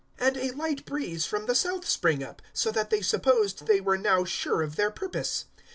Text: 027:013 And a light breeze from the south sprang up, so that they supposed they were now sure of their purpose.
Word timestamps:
027:013 0.19 0.27
And 0.29 0.37
a 0.37 0.51
light 0.57 0.85
breeze 0.87 1.25
from 1.27 1.45
the 1.45 1.53
south 1.53 1.87
sprang 1.87 2.23
up, 2.23 2.41
so 2.53 2.71
that 2.71 2.89
they 2.89 3.01
supposed 3.03 3.67
they 3.67 3.79
were 3.79 3.99
now 3.99 4.23
sure 4.25 4.63
of 4.63 4.75
their 4.75 4.89
purpose. 4.89 5.45